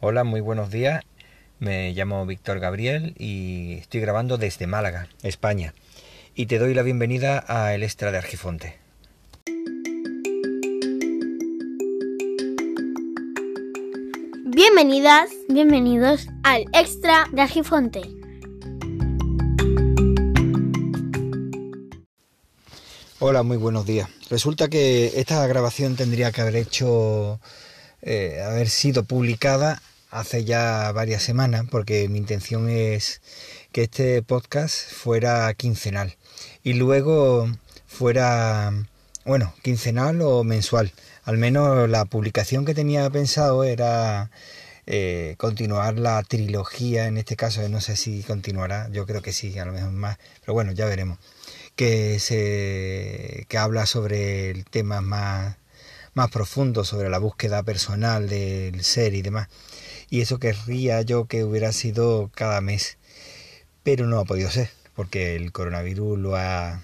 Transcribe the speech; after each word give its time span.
Hola, 0.00 0.24
muy 0.24 0.42
buenos 0.42 0.70
días. 0.70 1.02
Me 1.58 1.94
llamo 1.94 2.26
Víctor 2.26 2.60
Gabriel 2.60 3.14
y 3.18 3.78
estoy 3.78 4.02
grabando 4.02 4.36
desde 4.36 4.66
Málaga, 4.66 5.08
España. 5.22 5.72
Y 6.34 6.46
te 6.46 6.58
doy 6.58 6.74
la 6.74 6.82
bienvenida 6.82 7.42
a 7.48 7.72
El 7.72 7.82
Extra 7.82 8.12
de 8.12 8.18
Argifonte. 8.18 8.78
Bienvenidas, 14.44 15.30
bienvenidos 15.48 16.28
al 16.42 16.66
Extra 16.74 17.26
de 17.32 17.40
Argifonte. 17.40 18.02
Hola, 23.18 23.42
muy 23.42 23.56
buenos 23.56 23.86
días. 23.86 24.10
Resulta 24.28 24.68
que 24.68 25.06
esta 25.18 25.46
grabación 25.46 25.96
tendría 25.96 26.32
que 26.32 26.42
haber 26.42 26.56
hecho, 26.56 27.40
eh, 28.06 28.40
haber 28.42 28.70
sido 28.70 29.04
publicada 29.04 29.82
hace 30.10 30.44
ya 30.44 30.90
varias 30.92 31.22
semanas, 31.22 31.66
porque 31.70 32.08
mi 32.08 32.18
intención 32.18 32.70
es 32.70 33.20
que 33.72 33.82
este 33.82 34.22
podcast 34.22 34.90
fuera 34.90 35.52
quincenal 35.54 36.16
y 36.62 36.74
luego 36.74 37.50
fuera, 37.86 38.72
bueno, 39.24 39.52
quincenal 39.62 40.22
o 40.22 40.44
mensual. 40.44 40.92
Al 41.24 41.36
menos 41.36 41.88
la 41.90 42.04
publicación 42.04 42.64
que 42.64 42.74
tenía 42.74 43.10
pensado 43.10 43.64
era 43.64 44.30
eh, 44.86 45.34
continuar 45.36 45.98
la 45.98 46.22
trilogía, 46.22 47.08
en 47.08 47.18
este 47.18 47.36
caso 47.36 47.68
no 47.68 47.80
sé 47.80 47.96
si 47.96 48.22
continuará, 48.22 48.88
yo 48.92 49.04
creo 49.04 49.20
que 49.20 49.32
sí, 49.32 49.58
a 49.58 49.64
lo 49.64 49.72
mejor 49.72 49.90
más, 49.90 50.18
pero 50.40 50.54
bueno, 50.54 50.72
ya 50.72 50.86
veremos 50.86 51.18
que, 51.76 52.18
se, 52.20 53.46
que 53.48 53.58
habla 53.58 53.86
sobre 53.86 54.50
el 54.50 54.64
tema 54.64 55.00
más, 55.00 55.56
más 56.16 56.30
profundo, 56.30 56.82
sobre 56.84 57.10
la 57.10 57.18
búsqueda 57.18 57.62
personal 57.62 58.26
del 58.28 58.82
ser 58.82 59.12
y 59.14 59.20
demás. 59.20 59.48
Y 60.08 60.22
eso 60.22 60.38
querría 60.38 61.02
yo 61.02 61.26
que 61.26 61.44
hubiera 61.44 61.72
sido 61.72 62.30
cada 62.34 62.62
mes, 62.62 62.96
pero 63.82 64.06
no 64.06 64.18
ha 64.18 64.24
podido 64.24 64.50
ser, 64.50 64.70
porque 64.94 65.36
el 65.36 65.52
coronavirus 65.52 66.18
lo 66.18 66.36
ha, 66.36 66.82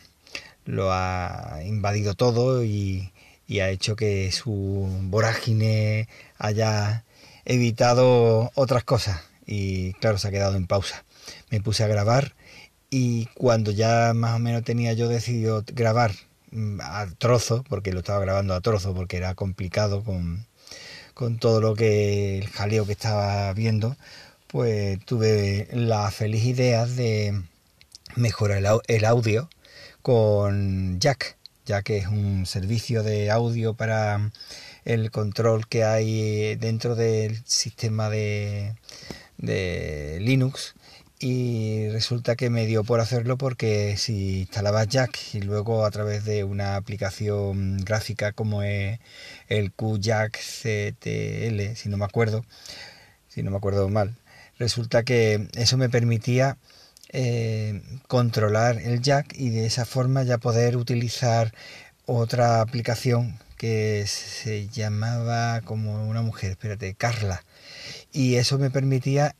lo 0.66 0.92
ha 0.92 1.60
invadido 1.64 2.12
todo 2.14 2.62
y, 2.62 3.10
y 3.48 3.60
ha 3.60 3.70
hecho 3.70 3.96
que 3.96 4.30
su 4.32 4.86
vorágine 5.04 6.08
haya 6.38 7.04
evitado 7.46 8.52
otras 8.54 8.84
cosas 8.84 9.22
y 9.46 9.94
claro, 9.94 10.18
se 10.18 10.28
ha 10.28 10.30
quedado 10.30 10.56
en 10.56 10.66
pausa. 10.66 11.04
Me 11.50 11.62
puse 11.62 11.84
a 11.84 11.88
grabar 11.88 12.34
y 12.90 13.26
cuando 13.32 13.70
ya 13.70 14.12
más 14.14 14.36
o 14.36 14.38
menos 14.38 14.62
tenía 14.62 14.92
yo 14.92 15.08
decidido 15.08 15.64
grabar 15.68 16.12
a 16.80 17.06
trozo, 17.18 17.64
porque 17.68 17.92
lo 17.92 18.00
estaba 18.00 18.20
grabando 18.20 18.54
a 18.54 18.60
trozo, 18.60 18.94
porque 18.94 19.16
era 19.16 19.34
complicado 19.34 20.04
con, 20.04 20.46
con 21.14 21.38
todo 21.38 21.60
lo 21.60 21.74
que 21.74 22.38
el 22.38 22.48
jaleo 22.48 22.86
que 22.86 22.92
estaba 22.92 23.52
viendo, 23.52 23.96
pues 24.48 25.04
tuve 25.04 25.68
la 25.72 26.10
feliz 26.10 26.44
idea 26.44 26.86
de 26.86 27.42
mejorar 28.16 28.62
el 28.86 29.04
audio 29.04 29.48
con 30.02 31.00
Jack, 31.00 31.36
ya 31.64 31.82
que 31.82 31.98
es 31.98 32.06
un 32.08 32.46
servicio 32.46 33.02
de 33.02 33.30
audio 33.30 33.74
para 33.74 34.30
el 34.84 35.10
control 35.10 35.68
que 35.68 35.84
hay 35.84 36.56
dentro 36.56 36.96
del 36.96 37.42
sistema 37.46 38.10
de, 38.10 38.74
de 39.38 40.18
Linux 40.20 40.74
y 41.22 41.88
resulta 41.90 42.34
que 42.34 42.50
me 42.50 42.66
dio 42.66 42.82
por 42.82 42.98
hacerlo 42.98 43.38
porque 43.38 43.96
si 43.96 44.40
instalaba 44.40 44.82
Jack 44.84 45.16
y 45.34 45.40
luego 45.40 45.84
a 45.84 45.90
través 45.92 46.24
de 46.24 46.42
una 46.42 46.74
aplicación 46.74 47.78
gráfica 47.78 48.32
como 48.32 48.64
es 48.64 48.98
el 49.48 49.72
QJack 49.72 50.36
CTL, 50.36 51.76
si 51.76 51.88
no 51.88 51.96
me 51.96 52.04
acuerdo, 52.04 52.44
si 53.28 53.44
no 53.44 53.52
me 53.52 53.56
acuerdo 53.56 53.88
mal, 53.88 54.16
resulta 54.58 55.04
que 55.04 55.46
eso 55.54 55.76
me 55.76 55.88
permitía 55.88 56.58
eh, 57.10 57.82
controlar 58.08 58.78
el 58.78 59.00
jack 59.00 59.32
y 59.38 59.50
de 59.50 59.66
esa 59.66 59.84
forma 59.84 60.24
ya 60.24 60.38
poder 60.38 60.76
utilizar 60.76 61.54
otra 62.04 62.60
aplicación 62.60 63.38
que 63.56 64.04
se 64.08 64.66
llamaba 64.68 65.60
como 65.60 66.08
una 66.08 66.22
mujer, 66.22 66.50
espérate, 66.50 66.94
Carla. 66.94 67.44
Y 68.10 68.34
eso 68.34 68.58
me 68.58 68.70
permitía 68.70 69.36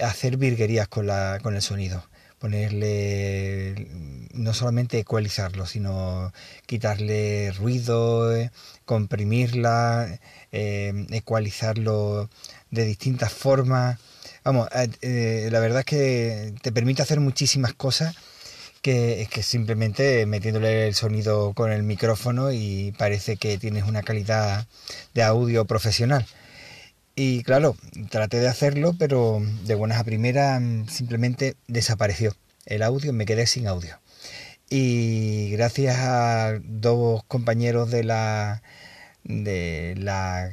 hacer 0.00 0.36
virguerías 0.36 0.88
con, 0.88 1.06
la, 1.06 1.38
con 1.42 1.54
el 1.54 1.62
sonido. 1.62 2.04
Ponerle, 2.38 3.88
no 4.32 4.54
solamente 4.54 4.98
ecualizarlo, 5.00 5.66
sino 5.66 6.32
quitarle 6.66 7.52
ruido, 7.52 8.34
eh, 8.36 8.52
comprimirla, 8.84 10.20
eh, 10.52 11.06
ecualizarlo 11.10 12.30
de 12.70 12.84
distintas 12.84 13.32
formas. 13.32 13.98
Vamos, 14.44 14.68
eh, 15.02 15.48
la 15.50 15.58
verdad 15.58 15.80
es 15.80 15.86
que 15.86 16.54
te 16.62 16.70
permite 16.70 17.02
hacer 17.02 17.18
muchísimas 17.18 17.74
cosas 17.74 18.14
que 18.82 19.22
es 19.22 19.28
que 19.28 19.42
simplemente 19.42 20.24
metiéndole 20.26 20.86
el 20.86 20.94
sonido 20.94 21.52
con 21.52 21.72
el 21.72 21.82
micrófono 21.82 22.52
y 22.52 22.94
parece 22.96 23.36
que 23.36 23.58
tienes 23.58 23.84
una 23.84 24.02
calidad 24.02 24.66
de 25.14 25.22
audio 25.22 25.64
profesional. 25.64 26.26
Y 27.20 27.42
claro, 27.42 27.76
traté 28.10 28.38
de 28.38 28.46
hacerlo, 28.46 28.94
pero 28.96 29.42
de 29.64 29.74
buenas 29.74 29.98
a 29.98 30.04
primeras 30.04 30.60
mm, 30.60 30.86
simplemente 30.86 31.56
desapareció 31.66 32.36
el 32.64 32.80
audio, 32.80 33.12
me 33.12 33.26
quedé 33.26 33.48
sin 33.48 33.66
audio. 33.66 33.98
Y 34.70 35.50
gracias 35.50 35.96
a 35.98 36.60
dos 36.62 37.24
compañeros 37.24 37.90
de 37.90 38.04
la 38.04 38.62
de 39.24 39.96
la 39.98 40.52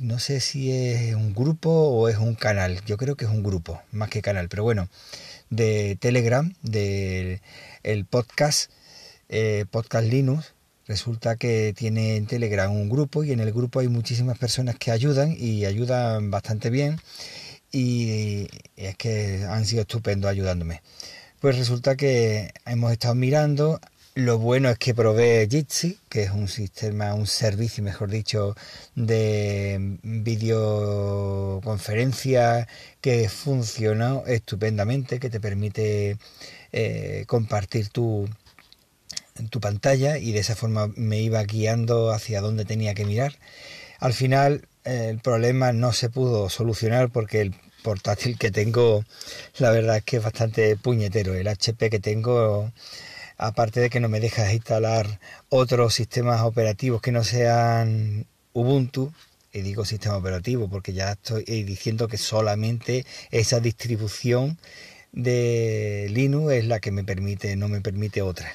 no 0.00 0.18
sé 0.18 0.40
si 0.40 0.72
es 0.72 1.14
un 1.14 1.32
grupo 1.32 1.70
o 1.70 2.08
es 2.08 2.18
un 2.18 2.34
canal, 2.34 2.84
yo 2.84 2.96
creo 2.96 3.14
que 3.14 3.26
es 3.26 3.30
un 3.30 3.44
grupo, 3.44 3.80
más 3.92 4.08
que 4.08 4.20
canal, 4.20 4.48
pero 4.48 4.64
bueno, 4.64 4.88
de 5.48 5.96
Telegram, 6.00 6.52
del 6.62 7.40
el 7.84 8.04
podcast, 8.04 8.68
eh, 9.28 9.64
Podcast 9.70 10.08
Linux, 10.08 10.54
Resulta 10.92 11.36
que 11.36 11.72
tiene 11.74 12.16
en 12.16 12.26
Telegram 12.26 12.70
un 12.70 12.90
grupo 12.90 13.24
y 13.24 13.32
en 13.32 13.40
el 13.40 13.50
grupo 13.50 13.80
hay 13.80 13.88
muchísimas 13.88 14.36
personas 14.36 14.76
que 14.78 14.90
ayudan 14.90 15.34
y 15.38 15.64
ayudan 15.64 16.30
bastante 16.30 16.68
bien 16.68 17.00
y 17.72 18.46
es 18.76 18.94
que 18.98 19.46
han 19.48 19.64
sido 19.64 19.80
estupendos 19.80 20.30
ayudándome. 20.30 20.82
Pues 21.40 21.56
resulta 21.56 21.96
que 21.96 22.52
hemos 22.66 22.92
estado 22.92 23.14
mirando, 23.14 23.80
lo 24.14 24.38
bueno 24.38 24.68
es 24.68 24.76
que 24.76 24.94
provee 24.94 25.48
Jitsi, 25.48 25.98
que 26.10 26.24
es 26.24 26.30
un 26.30 26.46
sistema, 26.46 27.14
un 27.14 27.26
servicio, 27.26 27.82
mejor 27.82 28.10
dicho, 28.10 28.54
de 28.94 29.96
videoconferencia 30.02 32.68
que 33.00 33.30
funciona 33.30 34.20
estupendamente, 34.26 35.18
que 35.18 35.30
te 35.30 35.40
permite 35.40 36.18
eh, 36.70 37.24
compartir 37.26 37.88
tu, 37.88 38.28
en 39.36 39.48
tu 39.48 39.60
pantalla 39.60 40.18
y 40.18 40.32
de 40.32 40.40
esa 40.40 40.56
forma 40.56 40.88
me 40.96 41.20
iba 41.20 41.42
guiando 41.44 42.10
hacia 42.12 42.40
dónde 42.40 42.64
tenía 42.64 42.94
que 42.94 43.04
mirar. 43.04 43.38
Al 43.98 44.12
final 44.14 44.68
el 44.84 45.18
problema 45.20 45.72
no 45.72 45.92
se 45.92 46.10
pudo 46.10 46.48
solucionar 46.50 47.10
porque 47.10 47.40
el 47.40 47.54
portátil 47.82 48.38
que 48.38 48.50
tengo 48.50 49.04
la 49.58 49.70
verdad 49.70 49.98
es 49.98 50.04
que 50.04 50.16
es 50.18 50.22
bastante 50.22 50.76
puñetero. 50.76 51.34
El 51.34 51.48
HP 51.48 51.90
que 51.90 52.00
tengo 52.00 52.70
aparte 53.38 53.80
de 53.80 53.90
que 53.90 54.00
no 54.00 54.08
me 54.08 54.20
deja 54.20 54.52
instalar 54.52 55.20
otros 55.48 55.94
sistemas 55.94 56.42
operativos 56.42 57.00
que 57.02 57.12
no 57.12 57.24
sean 57.24 58.26
Ubuntu, 58.52 59.12
y 59.52 59.62
digo 59.62 59.84
sistema 59.84 60.16
operativo 60.16 60.68
porque 60.68 60.92
ya 60.92 61.12
estoy 61.12 61.44
diciendo 61.44 62.08
que 62.08 62.18
solamente 62.18 63.04
esa 63.30 63.60
distribución 63.60 64.58
de 65.12 66.06
Linux 66.10 66.52
es 66.52 66.66
la 66.66 66.80
que 66.80 66.90
me 66.90 67.04
permite, 67.04 67.56
no 67.56 67.68
me 67.68 67.80
permite 67.80 68.22
otra. 68.22 68.54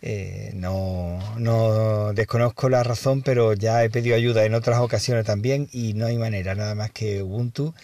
Eh, 0.00 0.52
no, 0.54 1.18
no 1.38 2.12
desconozco 2.12 2.68
la 2.68 2.82
razón, 2.84 3.22
pero 3.22 3.54
ya 3.54 3.82
he 3.84 3.90
pedido 3.90 4.16
ayuda 4.16 4.44
en 4.44 4.54
otras 4.54 4.78
ocasiones 4.80 5.24
también 5.24 5.68
y 5.72 5.94
no 5.94 6.06
hay 6.06 6.16
manera, 6.18 6.54
nada 6.54 6.74
más 6.74 6.90
que 6.90 7.22
Ubuntu. 7.22 7.74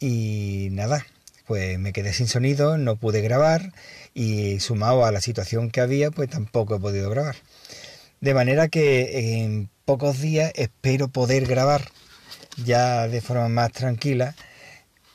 Y 0.00 0.68
nada, 0.72 1.04
pues 1.46 1.78
me 1.78 1.92
quedé 1.92 2.12
sin 2.12 2.28
sonido, 2.28 2.78
no 2.78 2.96
pude 2.96 3.20
grabar 3.22 3.72
y 4.14 4.60
sumado 4.60 5.04
a 5.04 5.12
la 5.12 5.20
situación 5.20 5.70
que 5.70 5.80
había, 5.80 6.10
pues 6.10 6.30
tampoco 6.30 6.76
he 6.76 6.80
podido 6.80 7.10
grabar. 7.10 7.36
De 8.20 8.34
manera 8.34 8.68
que 8.68 9.40
en 9.40 9.70
pocos 9.84 10.20
días 10.20 10.52
espero 10.56 11.08
poder 11.08 11.46
grabar 11.46 11.90
ya 12.64 13.08
de 13.08 13.20
forma 13.20 13.48
más 13.48 13.72
tranquila 13.72 14.34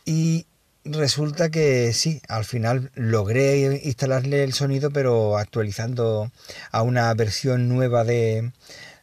y 0.05 0.47
resulta 0.85 1.49
que 1.49 1.93
sí, 1.93 2.21
al 2.27 2.45
final 2.45 2.91
logré 2.95 3.81
instalarle 3.83 4.43
el 4.43 4.53
sonido, 4.53 4.91
pero 4.91 5.37
actualizando 5.37 6.31
a 6.71 6.81
una 6.81 7.13
versión 7.13 7.69
nueva 7.69 8.03
de, 8.03 8.51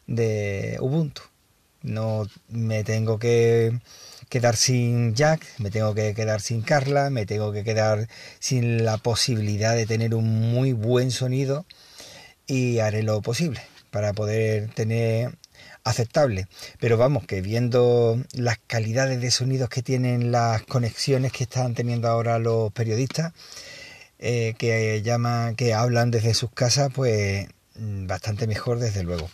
de 0.07 0.77
Ubuntu. 0.79 1.21
No 1.81 2.27
me 2.47 2.83
tengo 2.83 3.17
que 3.17 3.79
quedar 4.29 4.55
sin 4.55 5.15
Jack, 5.15 5.45
me 5.57 5.71
tengo 5.71 5.93
que 5.95 6.13
quedar 6.13 6.41
sin 6.41 6.61
Carla, 6.61 7.09
me 7.09 7.25
tengo 7.25 7.51
que 7.51 7.63
quedar 7.63 8.07
sin 8.39 8.85
la 8.85 8.97
posibilidad 8.97 9.75
de 9.75 9.85
tener 9.85 10.15
un 10.15 10.51
muy 10.51 10.73
buen 10.73 11.11
sonido 11.11 11.65
y 12.47 12.79
haré 12.79 13.03
lo 13.03 13.21
posible 13.21 13.61
para 13.89 14.13
poder 14.13 14.73
tener 14.73 15.37
aceptable. 15.83 16.47
Pero 16.79 16.97
vamos, 16.97 17.25
que 17.25 17.41
viendo 17.41 18.19
las 18.33 18.57
calidades 18.67 19.21
de 19.21 19.31
sonidos 19.31 19.69
que 19.69 19.81
tienen 19.81 20.31
las 20.31 20.63
conexiones 20.63 21.31
que 21.31 21.43
están 21.43 21.73
teniendo 21.73 22.07
ahora 22.07 22.39
los 22.39 22.71
periodistas, 22.71 23.33
eh, 24.19 24.53
que 24.57 25.01
llaman, 25.01 25.55
que 25.55 25.73
hablan 25.73 26.11
desde 26.11 26.33
sus 26.33 26.51
casas, 26.51 26.91
pues 26.93 27.47
mm, 27.75 28.07
bastante 28.07 28.47
mejor 28.47 28.79
desde 28.79 29.03
luego. 29.03 29.29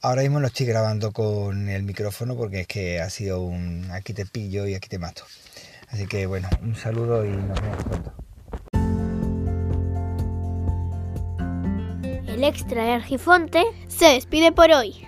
Ahora 0.00 0.22
mismo 0.22 0.38
lo 0.40 0.46
estoy 0.46 0.66
grabando 0.66 1.12
con 1.12 1.68
el 1.68 1.82
micrófono 1.82 2.36
porque 2.36 2.60
es 2.60 2.66
que 2.68 3.00
ha 3.00 3.10
sido 3.10 3.42
un 3.42 3.90
aquí 3.90 4.12
te 4.12 4.26
pillo 4.26 4.66
y 4.66 4.74
aquí 4.74 4.88
te 4.88 4.98
mato. 4.98 5.24
Así 5.88 6.06
que 6.06 6.26
bueno, 6.26 6.48
un 6.62 6.76
saludo 6.76 7.24
y 7.24 7.30
nos 7.30 7.60
vemos 7.60 7.84
pronto. 7.84 8.12
El 12.28 12.44
extra 12.44 12.84
de 12.84 12.92
Argifonte 12.92 13.64
se 13.88 14.06
despide 14.06 14.52
por 14.52 14.70
hoy. 14.70 15.07